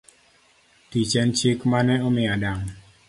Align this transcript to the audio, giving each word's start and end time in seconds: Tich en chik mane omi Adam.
Tich 0.89 1.13
en 1.21 1.29
chik 1.37 1.59
mane 1.71 1.93
omi 2.07 2.23
Adam. 2.35 2.59